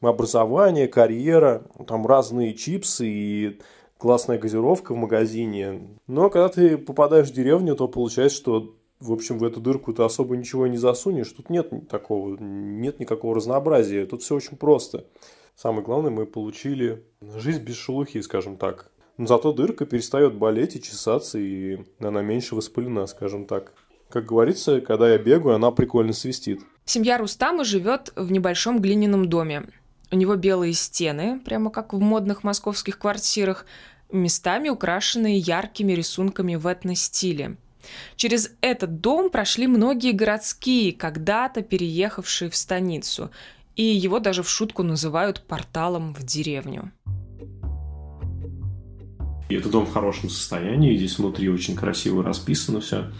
образование, 0.00 0.88
карьера, 0.88 1.64
там 1.86 2.06
разные 2.06 2.54
чипсы 2.54 3.06
и 3.06 3.60
классная 3.98 4.38
газировка 4.38 4.94
в 4.94 4.96
магазине. 4.96 5.98
Но 6.06 6.30
когда 6.30 6.48
ты 6.48 6.78
попадаешь 6.78 7.28
в 7.28 7.34
деревню, 7.34 7.76
то 7.76 7.86
получается, 7.86 8.38
что 8.38 8.74
в 8.98 9.12
общем, 9.12 9.36
в 9.38 9.44
эту 9.44 9.60
дырку 9.60 9.92
ты 9.92 10.02
особо 10.02 10.38
ничего 10.38 10.66
не 10.66 10.78
засунешь. 10.78 11.28
Тут 11.32 11.50
нет 11.50 11.70
такого, 11.90 12.38
нет 12.38 12.98
никакого 12.98 13.34
разнообразия. 13.34 14.06
Тут 14.06 14.22
все 14.22 14.36
очень 14.36 14.56
просто. 14.56 15.04
Самое 15.54 15.82
главное, 15.84 16.10
мы 16.10 16.24
получили 16.24 17.04
жизнь 17.20 17.62
без 17.62 17.74
шелухи, 17.74 18.22
скажем 18.22 18.56
так. 18.56 18.90
Но 19.18 19.26
зато 19.26 19.52
дырка 19.52 19.84
перестает 19.84 20.34
болеть 20.34 20.76
и 20.76 20.82
чесаться, 20.82 21.38
и 21.38 21.84
она 21.98 22.22
меньше 22.22 22.54
воспалена, 22.54 23.06
скажем 23.06 23.44
так. 23.44 23.74
Как 24.08 24.24
говорится, 24.26 24.80
когда 24.80 25.10
я 25.10 25.18
бегаю, 25.18 25.56
она 25.56 25.70
прикольно 25.70 26.12
свистит. 26.12 26.60
Семья 26.84 27.18
Рустама 27.18 27.64
живет 27.64 28.12
в 28.14 28.30
небольшом 28.30 28.80
глиняном 28.80 29.28
доме. 29.28 29.64
У 30.12 30.16
него 30.16 30.36
белые 30.36 30.72
стены, 30.72 31.40
прямо 31.44 31.70
как 31.70 31.92
в 31.92 31.98
модных 31.98 32.44
московских 32.44 32.98
квартирах, 32.98 33.66
местами 34.12 34.68
украшенные 34.68 35.38
яркими 35.38 35.92
рисунками 35.92 36.54
в 36.54 36.66
этно-стиле. 36.66 37.56
Через 38.16 38.52
этот 38.60 39.00
дом 39.00 39.30
прошли 39.30 39.66
многие 39.66 40.12
городские, 40.12 40.92
когда-то 40.92 41.62
переехавшие 41.62 42.50
в 42.50 42.56
станицу, 42.56 43.30
и 43.74 43.82
его 43.82 44.20
даже 44.20 44.42
в 44.42 44.48
шутку 44.48 44.82
называют 44.82 45.42
порталом 45.42 46.14
в 46.14 46.24
деревню. 46.24 46.92
И 49.48 49.54
это 49.54 49.68
дом 49.68 49.86
в 49.86 49.92
хорошем 49.92 50.28
состоянии, 50.28 50.96
здесь 50.96 51.18
внутри 51.18 51.48
очень 51.48 51.76
красиво 51.76 52.24
расписано 52.24 52.80
все. 52.80 53.12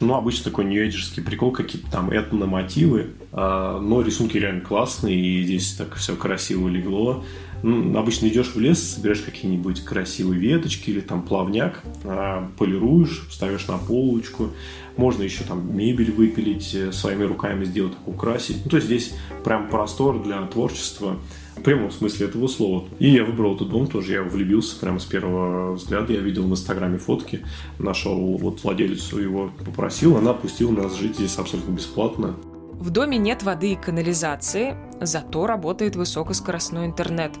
Ну, 0.00 0.14
обычно 0.14 0.44
такой 0.44 0.64
нью 0.64 0.84
прикол, 1.22 1.52
какие-то 1.52 1.90
там 1.90 2.10
этно-мотивы, 2.10 3.10
а, 3.32 3.80
но 3.80 4.02
рисунки 4.02 4.36
реально 4.36 4.60
классные, 4.60 5.16
и 5.16 5.44
здесь 5.44 5.74
так 5.74 5.94
все 5.94 6.16
красиво 6.16 6.68
легло. 6.68 7.24
Ну, 7.66 7.98
обычно 7.98 8.26
идешь 8.26 8.54
в 8.54 8.60
лес, 8.60 8.78
собираешь 8.78 9.22
какие-нибудь 9.22 9.86
красивые 9.86 10.38
веточки 10.38 10.90
или 10.90 11.00
там 11.00 11.22
плавняк, 11.22 11.82
а, 12.04 12.50
полируешь, 12.58 13.26
ставишь 13.30 13.66
на 13.68 13.78
полочку. 13.78 14.50
Можно 14.98 15.22
еще 15.22 15.44
там 15.44 15.74
мебель 15.74 16.12
выпилить, 16.12 16.74
э, 16.74 16.92
своими 16.92 17.24
руками 17.24 17.64
сделать, 17.64 17.94
украсить. 18.04 18.58
Ну, 18.64 18.70
то 18.70 18.76
есть 18.76 18.86
здесь 18.86 19.14
прям 19.44 19.70
простор 19.70 20.22
для 20.22 20.42
творчества 20.42 21.16
в 21.56 21.62
прямом 21.62 21.90
смысле 21.90 22.26
этого 22.26 22.48
слова. 22.48 22.84
И 22.98 23.08
я 23.08 23.24
выбрал 23.24 23.56
этот 23.56 23.70
дом 23.70 23.86
тоже, 23.86 24.12
я 24.12 24.22
влюбился 24.22 24.78
прямо 24.78 24.98
с 24.98 25.06
первого 25.06 25.72
взгляда. 25.72 26.12
Я 26.12 26.20
видел 26.20 26.42
в 26.42 26.50
Инстаграме 26.50 26.98
фотки, 26.98 27.40
нашел 27.78 28.36
вот 28.36 28.62
владелицу 28.62 29.18
его, 29.18 29.50
попросил, 29.64 30.18
она 30.18 30.34
пустила 30.34 30.70
нас 30.70 30.98
жить 30.98 31.16
здесь 31.16 31.38
абсолютно 31.38 31.72
бесплатно. 31.72 32.36
В 32.78 32.90
доме 32.90 33.18
нет 33.18 33.42
воды 33.42 33.72
и 33.72 33.76
канализации, 33.76 34.76
зато 35.00 35.46
работает 35.46 35.96
высокоскоростной 35.96 36.86
интернет. 36.86 37.32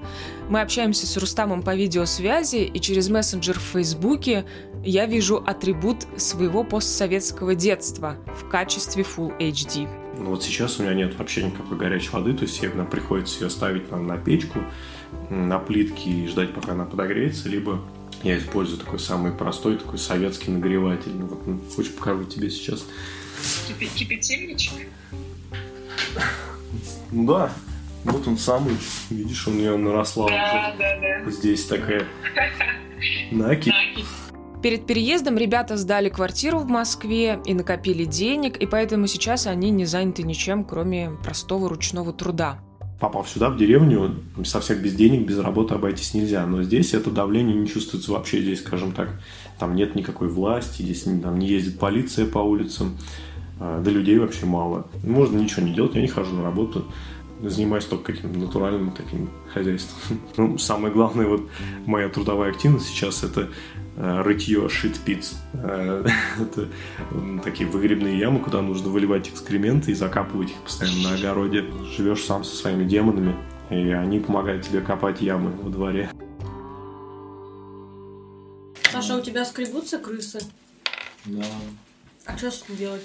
Мы 0.48 0.60
общаемся 0.60 1.06
с 1.06 1.16
Рустамом 1.16 1.62
по 1.62 1.74
видеосвязи, 1.74 2.64
и 2.64 2.80
через 2.80 3.08
мессенджер 3.08 3.58
в 3.58 3.62
Фейсбуке 3.62 4.44
я 4.84 5.06
вижу 5.06 5.42
атрибут 5.44 6.06
своего 6.16 6.62
постсоветского 6.62 7.54
детства 7.54 8.16
в 8.40 8.48
качестве 8.48 9.02
Full 9.02 9.38
HD. 9.38 9.88
Но 10.18 10.30
вот 10.30 10.44
сейчас 10.44 10.78
у 10.78 10.84
меня 10.84 10.94
нет 10.94 11.18
вообще 11.18 11.42
никакой 11.42 11.76
горячей 11.76 12.10
воды, 12.10 12.34
то 12.34 12.42
есть 12.44 12.62
мне 12.62 12.84
приходится 12.84 13.42
ее 13.42 13.50
ставить 13.50 13.90
на, 13.90 13.98
на 13.98 14.16
печку, 14.16 14.60
на 15.30 15.58
плитки 15.58 16.08
и 16.08 16.26
ждать, 16.28 16.54
пока 16.54 16.72
она 16.72 16.84
подогреется, 16.84 17.48
либо 17.48 17.80
я 18.24 18.38
использую 18.38 18.78
такой 18.78 18.98
самый 18.98 19.32
простой, 19.32 19.76
такой 19.76 19.98
советский 19.98 20.50
нагреватель. 20.50 21.12
Ну, 21.12 21.26
вот, 21.26 21.46
ну, 21.46 21.60
хочешь 21.76 21.94
покажу 21.94 22.24
тебе 22.24 22.50
сейчас? 22.50 22.84
Кипятильничек? 23.68 24.88
Ну 27.12 27.26
да, 27.26 27.52
вот 28.04 28.26
он 28.26 28.38
самый, 28.38 28.76
видишь, 29.10 29.46
у 29.46 29.50
нее 29.50 29.76
наросла 29.76 30.28
да, 30.28 30.34
уже. 30.34 30.78
Да, 30.78 31.24
да. 31.24 31.30
Здесь 31.30 31.66
такая 31.66 32.06
наки. 33.30 33.72
Перед 34.62 34.86
переездом 34.86 35.36
ребята 35.36 35.76
сдали 35.76 36.08
квартиру 36.08 36.58
в 36.58 36.66
Москве 36.66 37.38
и 37.44 37.52
накопили 37.52 38.04
денег, 38.04 38.56
и 38.56 38.66
поэтому 38.66 39.06
сейчас 39.06 39.46
они 39.46 39.70
не 39.70 39.84
заняты 39.84 40.22
ничем, 40.22 40.64
кроме 40.64 41.10
простого 41.22 41.68
ручного 41.68 42.14
труда. 42.14 42.60
Попав 43.00 43.28
сюда, 43.28 43.50
в 43.50 43.56
деревню, 43.56 44.14
совсем 44.44 44.78
без 44.78 44.94
денег, 44.94 45.26
без 45.26 45.38
работы 45.38 45.74
обойтись 45.74 46.14
нельзя. 46.14 46.46
Но 46.46 46.62
здесь 46.62 46.94
это 46.94 47.10
давление 47.10 47.56
не 47.56 47.66
чувствуется 47.66 48.12
вообще. 48.12 48.40
Здесь, 48.40 48.60
скажем 48.60 48.92
так, 48.92 49.20
там 49.58 49.74
нет 49.74 49.94
никакой 49.94 50.28
власти, 50.28 50.82
здесь 50.82 51.02
там, 51.02 51.38
не 51.38 51.48
ездит 51.48 51.78
полиция 51.78 52.26
по 52.26 52.38
улицам, 52.38 52.96
а, 53.58 53.82
да 53.82 53.90
людей 53.90 54.18
вообще 54.18 54.46
мало. 54.46 54.86
Можно 55.02 55.38
ничего 55.38 55.66
не 55.66 55.74
делать, 55.74 55.94
я 55.94 56.02
не 56.02 56.08
хожу 56.08 56.34
на 56.34 56.42
работу 56.42 56.84
занимаюсь 57.42 57.84
только 57.84 58.12
каким-то 58.12 58.38
натуральным 58.38 58.92
таким 58.92 59.30
хозяйством. 59.52 60.20
Ну, 60.36 60.58
самое 60.58 60.92
главное, 60.92 61.26
вот 61.26 61.48
моя 61.86 62.08
трудовая 62.08 62.50
активность 62.50 62.86
сейчас 62.86 63.22
это 63.24 63.50
э, 63.96 64.22
рытье 64.22 64.68
шит-пиц. 64.68 65.34
Э, 65.54 66.06
это 66.40 66.68
такие 67.42 67.68
выгребные 67.68 68.18
ямы, 68.18 68.40
куда 68.40 68.62
нужно 68.62 68.88
выливать 68.88 69.28
экскременты 69.28 69.92
и 69.92 69.94
закапывать 69.94 70.50
их 70.50 70.56
постоянно 70.58 71.10
на 71.10 71.14
огороде. 71.14 71.64
Живешь 71.96 72.24
сам 72.24 72.44
со 72.44 72.54
своими 72.56 72.84
демонами, 72.84 73.36
и 73.70 73.90
они 73.90 74.20
помогают 74.20 74.64
тебе 74.64 74.80
копать 74.80 75.20
ямы 75.20 75.50
во 75.50 75.70
дворе. 75.70 76.10
Саша, 78.92 79.16
у 79.16 79.20
тебя 79.20 79.44
скребутся 79.44 79.98
крысы? 79.98 80.40
Да. 81.24 81.44
А 82.26 82.38
что 82.38 82.50
с 82.50 82.68
ним 82.68 82.78
делать? 82.78 83.02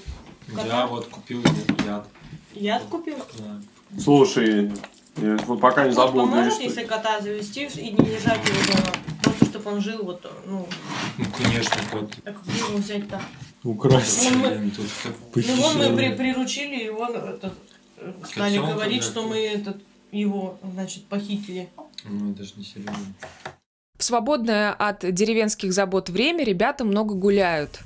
Я 0.66 0.88
вот 0.88 1.08
купил 1.08 1.44
яд. 1.86 2.08
Яд 2.54 2.84
купил? 2.84 3.18
Да. 3.38 4.00
Слушай, 4.02 4.72
я 5.18 5.38
вот 5.48 5.60
пока 5.62 5.86
не 5.88 5.92
забыл. 5.94 6.22
Поможет, 6.22 6.54
что- 6.54 6.64
если 6.64 6.84
кота 6.86 7.20
завести 7.22 7.66
и 7.66 7.92
не 7.92 8.06
держать 8.06 8.40
его 8.48 8.74
дома? 8.78 8.94
Просто, 9.24 9.46
чтобы 9.46 9.72
он 9.72 9.82
жил 9.82 10.04
вот, 10.04 10.26
ну, 10.46 10.68
Ну, 11.18 11.26
конечно, 11.38 11.76
кот. 11.92 12.12
так 12.24 12.36
где 12.46 12.58
его 12.60 12.78
взять-то? 12.78 13.22
Украсть. 13.64 14.30
Ну, 14.32 14.38
мы- 14.40 14.72
тут 14.72 14.86
Ну, 15.36 15.56
вон 15.62 15.78
мы 15.78 15.96
при- 15.96 16.16
приручили 16.16 16.84
его, 16.84 17.06
этот, 17.08 17.54
э, 17.98 18.14
стали 18.26 18.56
Котенка, 18.58 18.74
говорить, 18.74 19.04
что 19.04 19.28
мы 19.28 19.38
этот, 19.46 19.78
его, 20.12 20.58
значит, 20.74 21.06
похитили. 21.06 21.70
Ну, 22.06 22.32
это 22.32 22.44
же 22.44 22.54
не 22.56 22.64
серьезно. 22.64 22.94
В 23.98 24.04
свободное 24.04 24.72
от 24.72 25.00
деревенских 25.14 25.74
забот 25.74 26.10
время 26.10 26.46
ребята 26.46 26.86
много 26.86 27.16
гуляют. 27.16 27.82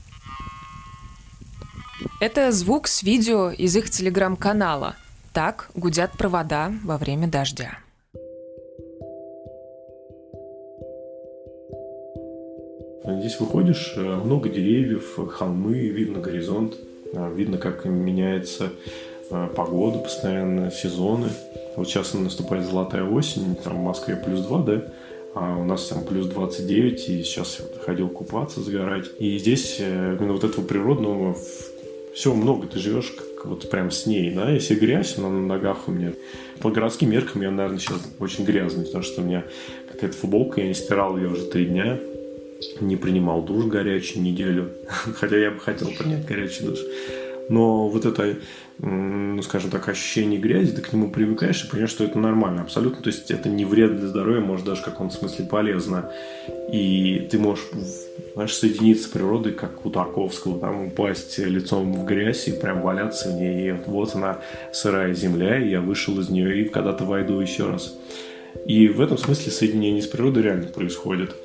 Это 2.20 2.52
звук 2.52 2.88
с 2.88 3.04
видео 3.04 3.50
из 3.50 3.76
их 3.76 3.90
телеграм-канала. 3.90 4.96
Так 5.34 5.70
гудят 5.74 6.12
провода 6.12 6.72
во 6.84 6.98
время 6.98 7.28
дождя. 7.28 7.80
Здесь 13.06 13.38
выходишь, 13.40 13.94
э, 13.98 14.02
много 14.02 14.48
деревьев, 14.48 15.20
холмы, 15.32 15.74
видно 15.90 16.20
горизонт, 16.20 16.76
э, 17.12 17.34
видно, 17.36 17.58
как 17.58 17.84
меняется 17.84 18.72
э, 19.30 19.50
погода 19.56 20.00
постоянно, 20.00 20.72
сезоны. 20.72 21.30
Вот 21.76 21.88
сейчас 21.90 22.14
наступает 22.14 22.66
золотая 22.66 23.04
осень, 23.04 23.56
там 23.56 23.78
в 23.78 23.84
Москве 23.84 24.16
плюс 24.16 24.42
2, 24.42 24.62
да? 24.64 24.84
А 25.36 25.58
у 25.58 25.66
нас 25.66 25.88
там 25.88 26.06
плюс 26.06 26.28
29, 26.28 27.10
и 27.10 27.24
сейчас 27.24 27.60
ходил 27.86 28.08
купаться, 28.08 28.62
загорать. 28.62 29.10
И 29.20 29.38
здесь 29.38 29.80
именно 29.80 30.34
вот 30.34 30.44
этого 30.44 30.64
природного 30.64 31.36
все 32.13 32.34
много. 32.34 32.67
Ты 32.67 32.79
живешь 32.79 33.12
как 33.12 33.46
вот 33.46 33.70
прям 33.70 33.91
с 33.91 34.05
ней, 34.05 34.32
да, 34.32 34.50
если 34.51 34.75
грязь, 34.75 35.17
она 35.17 35.29
на 35.29 35.41
ногах 35.41 35.88
у 35.88 35.91
меня. 35.91 36.13
По 36.60 36.70
городским 36.70 37.12
меркам 37.12 37.41
я, 37.41 37.51
наверное, 37.51 37.79
сейчас 37.79 38.01
очень 38.20 38.46
грязный, 38.46 38.86
потому 38.86 39.03
что 39.03 39.22
у 39.22 39.25
меня 39.25 39.43
какая-то 39.91 40.15
футболка, 40.15 40.62
я 40.62 40.67
не 40.67 40.74
стирал 40.74 41.17
ее 41.17 41.29
уже 41.29 41.46
три 41.46 41.65
дня, 41.65 42.00
не 42.79 42.96
принимал 42.96 43.41
душ 43.41 43.65
горячий 43.65 44.20
неделю, 44.20 44.72
хотя 45.15 45.38
я 45.38 45.51
бы 45.51 45.60
хотел 45.60 45.89
принять 45.89 46.25
горячий 46.25 46.63
душ. 46.63 46.79
Но 47.50 47.90
вот 47.90 48.06
это, 48.06 48.38
ну, 48.80 49.42
скажем 49.42 49.70
так, 49.70 49.88
ощущение 49.90 50.40
грязи, 50.40 50.72
ты 50.72 50.82
к 50.82 50.94
нему 50.94 51.10
привыкаешь 51.10 51.64
и 51.64 51.70
понимаешь, 51.70 51.92
что 51.92 52.04
это 52.04 52.18
нормально 52.18 52.62
абсолютно. 52.62 53.02
То 53.02 53.10
есть 53.10 53.32
это 53.32 53.50
не 53.50 53.66
вредно 53.66 54.00
для 54.00 54.08
здоровья, 54.08 54.40
может 54.40 54.66
даже 54.66 54.82
в 54.82 54.86
каком-то 54.86 55.16
смысле 55.16 55.46
полезно. 55.46 56.12
И 56.72 57.28
ты 57.30 57.38
можешь, 57.38 57.66
знаешь, 58.34 58.54
соединиться 58.54 59.08
с 59.08 59.12
природой, 59.12 59.54
как 59.54 59.86
у 59.86 59.90
Тарковского, 59.90 60.60
там 60.60 60.88
упасть 60.88 61.38
лицом 61.38 61.94
в 61.94 62.06
грязь 62.06 62.48
и 62.48 62.52
прям 62.52 62.82
валяться 62.82 63.30
в 63.30 63.34
ней. 63.34 63.70
И 63.70 63.76
вот 63.88 64.16
она 64.16 64.40
сырая 64.72 65.14
земля, 65.14 65.60
и 65.60 65.70
я 65.70 65.82
вышел 65.82 66.20
из 66.20 66.30
нее 66.30 66.62
и 66.62 66.70
когда-то 66.70 67.04
войду 67.06 67.40
еще 67.40 67.70
раз. 67.70 67.94
И 68.66 68.88
в 68.88 69.02
этом 69.02 69.18
смысле 69.18 69.52
соединение 69.52 70.02
с 70.02 70.08
природой 70.08 70.44
реально 70.44 70.68
происходит. 70.68 71.36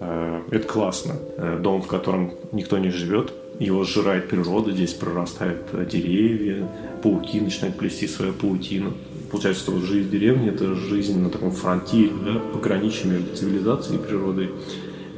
Э, 0.00 0.42
это 0.50 0.66
классно. 0.66 1.14
Э, 1.36 1.58
дом, 1.60 1.82
в 1.82 1.86
котором 1.86 2.32
никто 2.52 2.78
не 2.78 2.90
живет, 2.90 3.32
его 3.58 3.84
сжирает 3.84 4.28
природа, 4.28 4.72
здесь 4.72 4.94
прорастают 4.94 5.62
э, 5.72 5.86
деревья, 5.90 6.68
пауки 7.02 7.40
начинают 7.40 7.76
плести 7.76 8.06
свою 8.06 8.32
паутину. 8.32 8.94
Получается, 9.30 9.64
что 9.64 9.78
жизнь 9.80 10.08
в 10.08 10.10
деревне– 10.10 10.48
это 10.50 10.74
жизнь 10.74 11.18
на 11.20 11.30
таком 11.30 11.50
фронтире, 11.50 12.12
да, 12.24 12.38
пограничье 12.52 13.10
между 13.10 13.34
цивилизацией 13.36 13.98
и 13.98 14.02
природой. 14.02 14.50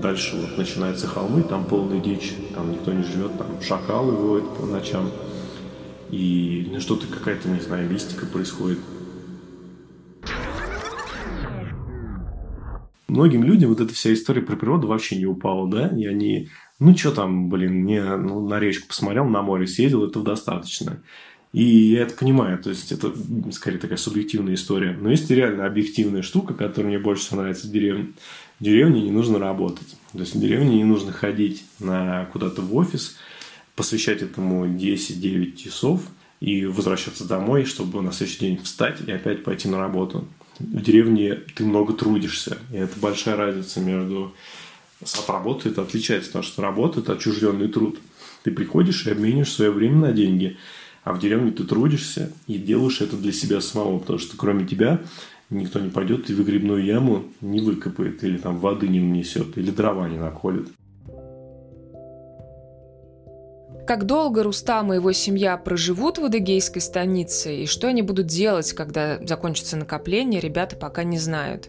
Дальше 0.01 0.37
вот 0.37 0.57
начинаются 0.57 1.07
холмы, 1.07 1.43
там 1.43 1.65
полная 1.65 2.01
дичь, 2.01 2.33
там 2.55 2.73
никто 2.73 2.93
не 2.93 3.05
живет, 3.05 3.37
там 3.37 3.47
шакалы 3.63 4.13
воют 4.13 4.57
по 4.57 4.67
ночам. 4.67 5.11
И 6.11 6.77
что-то 6.81 7.07
какая-то, 7.07 7.49
не 7.49 7.61
знаю, 7.61 7.89
мистика 7.89 8.27
происходит. 8.27 8.79
Многим 13.11 13.45
людям 13.45 13.71
вот 13.71 13.81
эта 13.81 13.93
вся 13.93 14.13
история 14.13 14.43
про 14.43 14.57
природу 14.57 14.87
вообще 14.87 15.17
не 15.17 15.27
упала, 15.27 15.69
да, 15.69 15.89
и 15.89 16.07
они, 16.07 16.49
ну, 16.79 16.97
что 16.97 17.11
там, 17.11 17.49
блин, 17.49 17.83
мне 17.83 18.03
ну, 18.17 18.47
на 18.49 18.61
речку 18.61 18.89
посмотрел, 18.89 19.27
на 19.27 19.43
море 19.43 19.67
съездил, 19.67 20.07
этого 20.07 20.25
достаточно. 20.25 21.03
И 21.53 21.65
я 21.65 22.03
это 22.03 22.15
понимаю, 22.15 22.59
то 22.59 22.71
есть 22.71 22.93
это 22.93 23.13
скорее 23.51 23.79
такая 23.79 23.99
субъективная 23.99 24.55
история. 24.55 24.97
Но 24.99 25.11
есть 25.11 25.29
реально 25.31 25.67
объективная 25.67 26.23
штука, 26.23 26.55
которая 26.55 26.93
мне 26.93 26.99
больше 27.01 27.25
всего 27.25 27.41
нравится 27.41 27.67
в 27.67 27.73
деревне. 27.73 28.13
В 28.61 28.65
деревне 28.65 29.03
не 29.03 29.11
нужно 29.11 29.41
работать. 29.41 29.97
То 30.13 30.21
есть 30.21 30.37
в 30.37 30.41
деревне 30.41 30.77
не 30.77 30.85
нужно 30.85 31.11
ходить 31.11 31.65
на 31.81 32.27
куда-то 32.27 32.63
в 32.63 32.77
офис, 32.77 33.17
посвящать 33.75 34.23
этому 34.23 34.67
10-9 34.67 35.57
часов 35.57 36.03
и 36.39 36.67
возвращаться 36.67 37.27
домой, 37.27 37.65
чтобы 37.65 38.01
на 38.01 38.13
следующий 38.13 38.41
день 38.41 38.61
встать 38.63 38.99
и 39.05 39.11
опять 39.11 39.43
пойти 39.43 39.69
на 39.69 39.79
работу 39.79 40.29
в 40.61 40.83
деревне 40.83 41.41
ты 41.55 41.65
много 41.65 41.95
трудишься. 41.95 42.59
И 42.73 42.77
это 42.77 42.99
большая 43.01 43.37
разница 43.37 43.81
между 43.81 44.35
от 45.03 45.29
работы 45.29 45.71
это 45.71 45.83
отличается, 45.83 46.29
потому 46.29 46.45
что 46.45 46.63
работа– 46.63 47.01
это 47.01 47.15
отчужденный 47.15 47.69
труд. 47.69 47.99
Ты 48.43 48.51
приходишь 48.51 49.07
и 49.07 49.11
обмениваешь 49.11 49.53
свое 49.53 49.71
время 49.71 49.97
на 49.97 50.13
деньги, 50.13 50.59
а 51.05 51.13
в 51.13 51.19
деревне 51.19 51.53
ты 51.53 51.65
трудишься 51.65 52.33
и 52.47 52.59
делаешь 52.59 53.01
это 53.01 53.17
для 53.17 53.33
себя 53.33 53.61
самого, 53.61 53.99
потому 53.99 54.19
что 54.19 54.37
кроме 54.37 54.67
тебя 54.67 55.01
никто 55.49 55.81
не 55.81 55.91
пойдет 55.91 56.29
и 56.31 56.35
выгребную 56.35 56.85
яму 56.85 57.25
не 57.41 57.61
выкопает, 57.61 58.23
или 58.25 58.37
там 58.37 58.59
воды 58.59 58.89
не 58.89 59.01
внесет, 59.01 59.57
или 59.57 59.71
дрова 59.71 60.09
не 60.09 60.19
наколет. 60.19 60.69
Как 63.91 64.07
долго 64.07 64.45
Рустам 64.45 64.93
и 64.93 64.97
его 64.99 65.11
семья 65.11 65.57
проживут 65.57 66.19
в 66.19 66.25
Адыгейской 66.25 66.81
станице 66.81 67.65
и 67.65 67.67
что 67.67 67.89
они 67.89 68.03
будут 68.03 68.29
делать, 68.29 68.73
когда 68.73 69.19
закончится 69.27 69.77
накопление, 69.77 70.41
ребята 70.41 70.77
пока 70.77 71.03
не 71.03 71.19
знают. 71.19 71.69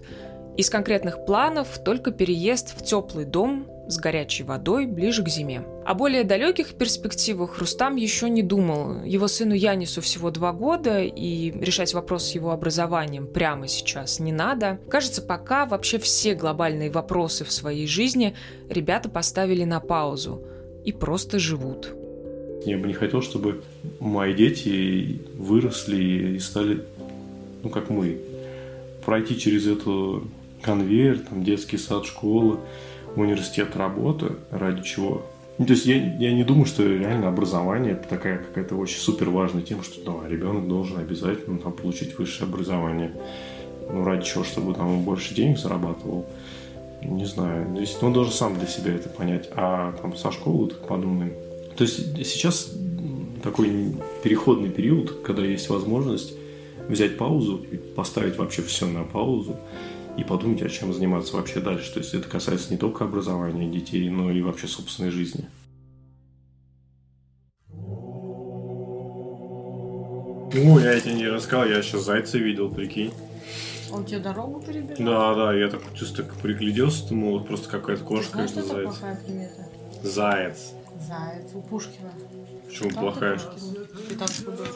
Из 0.55 0.69
конкретных 0.69 1.25
планов 1.25 1.79
только 1.83 2.11
переезд 2.11 2.79
в 2.79 2.85
теплый 2.85 3.25
дом 3.25 3.65
с 3.87 3.97
горячей 3.97 4.43
водой 4.43 4.86
ближе 4.86 5.23
к 5.23 5.29
зиме. 5.29 5.63
О 5.84 5.95
более 5.95 6.23
далеких 6.23 6.75
перспективах 6.75 7.57
Рустам 7.57 7.95
еще 7.95 8.29
не 8.29 8.43
думал. 8.43 9.03
Его 9.03 9.27
сыну 9.27 9.55
Янису 9.55 10.01
всего 10.01 10.29
два 10.29 10.53
года, 10.53 11.01
и 11.01 11.49
решать 11.49 11.95
вопрос 11.95 12.25
с 12.25 12.36
его 12.36 12.51
образованием 12.51 13.25
прямо 13.25 13.67
сейчас 13.67 14.19
не 14.19 14.31
надо. 14.31 14.79
Кажется, 14.91 15.23
пока 15.23 15.65
вообще 15.65 15.97
все 15.97 16.36
глобальные 16.36 16.91
вопросы 16.91 17.45
в 17.45 17.51
своей 17.51 17.88
жизни 17.88 18.36
ребята 18.69 19.10
поставили 19.10 19.63
на 19.63 19.79
паузу 19.79 20.45
и 20.86 20.91
просто 20.91 21.39
живут. 21.39 21.95
Я 22.65 22.78
бы 22.78 22.88
не 22.88 22.93
хотел, 22.93 23.21
чтобы 23.21 23.62
мои 24.00 24.34
дети 24.34 25.21
выросли 25.38 26.36
и 26.36 26.39
стали, 26.39 26.84
ну, 27.63 27.69
как 27.69 27.89
мы, 27.89 28.19
пройти 29.04 29.38
через 29.39 29.67
эту 29.67 30.28
конвейер, 30.62 31.19
там, 31.19 31.43
детский 31.43 31.78
сад, 31.78 32.06
школа, 32.06 32.60
университет, 33.15 33.76
работа, 33.76 34.36
ради 34.52 34.84
чего. 34.84 35.26
Ну, 35.58 35.65
то 35.65 35.74
есть 35.74 35.86
я, 35.86 35.95
я 35.95 36.34
не 36.34 36.43
думаю, 36.43 36.65
что 36.65 36.84
реально 36.84 37.28
образование 37.28 37.93
это 37.93 38.08
такая 38.08 38.38
какая-то 38.38 38.76
очень 38.76 39.00
супер 39.00 39.30
важная 39.30 39.62
тема, 39.62 39.84
что 39.84 40.04
да, 40.04 40.28
ребенок 40.28 40.67
должен 40.67 40.97
обязательно 40.97 41.60
там, 41.60 41.71
получить 41.74 42.17
высшее 42.17 42.47
образование. 42.47 43.12
Ну, 43.91 44.04
ради 44.04 44.26
чего, 44.26 44.43
чтобы 44.43 44.74
там 44.74 44.88
он 44.88 45.04
больше 45.04 45.36
денег 45.36 45.58
зарабатывал. 45.58 46.26
Не 47.04 47.26
знаю. 47.26 47.74
То 47.74 47.82
есть 47.82 48.02
он 48.02 48.13
должен 48.13 48.34
сам 48.34 48.58
для 48.58 48.67
себя 48.67 48.93
это 48.93 49.10
понять. 49.10 49.50
А 49.56 49.91
там 50.02 50.15
со 50.15 50.32
школы, 50.32 50.69
так 50.69 50.88
подумаем, 50.88 51.34
то 51.77 51.84
есть 51.84 52.15
сейчас 52.25 52.71
такой 53.43 53.95
переходный 54.23 54.69
период, 54.69 55.21
когда 55.23 55.43
есть 55.43 55.69
возможность 55.69 56.34
взять 56.88 57.17
паузу, 57.17 57.65
поставить 57.95 58.38
вообще 58.38 58.62
все 58.62 58.86
на 58.86 59.03
паузу 59.03 59.55
и 60.17 60.23
подумать, 60.23 60.62
о 60.62 60.69
чем 60.69 60.93
заниматься 60.93 61.36
вообще 61.36 61.60
дальше. 61.60 61.93
То 61.93 61.99
есть 61.99 62.13
это 62.13 62.27
касается 62.27 62.71
не 62.71 62.77
только 62.77 63.05
образования 63.05 63.69
детей, 63.69 64.10
но 64.10 64.31
и 64.31 64.41
вообще 64.41 64.67
собственной 64.67 65.12
жизни. 65.12 65.45
Ну, 70.53 70.79
я 70.79 70.99
тебе 70.99 71.13
не 71.13 71.27
рассказал, 71.27 71.65
я 71.65 71.81
сейчас 71.81 72.03
зайца 72.03 72.38
видел, 72.38 72.69
прикинь. 72.69 73.13
Он 73.89 74.05
тебе 74.05 74.19
дорогу 74.19 74.62
перебежал? 74.62 74.97
Да, 74.99 75.36
да, 75.36 75.53
я 75.53 75.69
так 75.69 75.81
чувствую, 75.93 76.27
как 76.27 76.38
пригляделся, 76.39 77.07
думал, 77.07 77.39
вот 77.39 77.47
просто 77.47 77.69
какая-то 77.69 78.03
кошка, 78.03 78.34
Знаешь, 78.34 78.51
это 78.51 78.63
заяц. 78.63 78.84
плохая 78.84 79.21
примета? 79.25 79.67
Заяц. 80.03 80.73
Заяц 81.07 81.47
у 81.55 81.61
Пушкина. 81.61 82.11
Почему 82.67 82.89
Там 82.91 83.03
плохая? 83.03 83.37
ты 83.37 83.45
Пушкин, 83.45 84.07
Питанскую 84.09 84.57
дочь. 84.57 84.67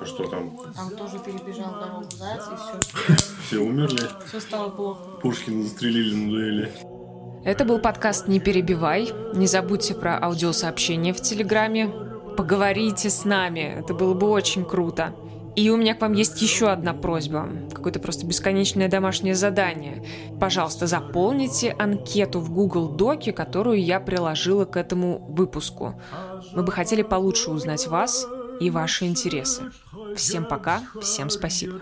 А 0.00 0.06
что 0.06 0.26
там? 0.28 0.56
Там 0.74 0.90
тоже 0.96 1.18
перебежал 1.18 1.72
дорогу 1.78 2.06
заяц, 2.10 2.42
и 2.48 2.56
все. 2.56 3.26
Все 3.46 3.58
умерли? 3.58 4.00
Все 4.26 4.40
стало 4.40 4.70
плохо. 4.70 5.02
Пушкина 5.22 5.62
застрелили 5.64 6.14
на 6.14 6.30
дуэли. 6.30 6.72
Это 7.44 7.64
был 7.64 7.78
подкаст 7.78 8.28
«Не 8.28 8.38
перебивай». 8.38 9.10
Не 9.34 9.46
забудьте 9.46 9.94
про 9.94 10.18
аудиосообщения 10.22 11.12
в 11.12 11.20
Телеграме. 11.20 11.88
Поговорите 12.36 13.10
с 13.10 13.24
нами, 13.24 13.60
это 13.80 13.92
было 13.94 14.14
бы 14.14 14.28
очень 14.28 14.64
круто. 14.64 15.14
И 15.60 15.68
у 15.68 15.76
меня 15.76 15.94
к 15.94 16.00
вам 16.00 16.14
есть 16.14 16.40
еще 16.40 16.68
одна 16.68 16.94
просьба, 16.94 17.46
какое-то 17.70 18.00
просто 18.00 18.26
бесконечное 18.26 18.88
домашнее 18.88 19.34
задание. 19.34 20.02
Пожалуйста, 20.40 20.86
заполните 20.86 21.76
анкету 21.78 22.40
в 22.40 22.50
Google 22.50 22.88
Доке, 22.88 23.34
которую 23.34 23.84
я 23.84 24.00
приложила 24.00 24.64
к 24.64 24.78
этому 24.78 25.18
выпуску. 25.18 26.00
Мы 26.54 26.62
бы 26.62 26.72
хотели 26.72 27.02
получше 27.02 27.50
узнать 27.50 27.88
вас 27.88 28.26
и 28.58 28.70
ваши 28.70 29.04
интересы. 29.04 29.64
Всем 30.16 30.46
пока, 30.46 30.80
всем 31.02 31.28
спасибо. 31.28 31.78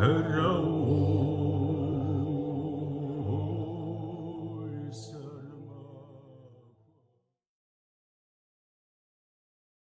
De 0.00 0.39